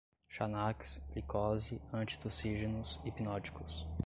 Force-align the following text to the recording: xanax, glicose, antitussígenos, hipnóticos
xanax, 0.27 0.99
glicose, 1.13 1.79
antitussígenos, 1.93 2.99
hipnóticos 3.05 3.87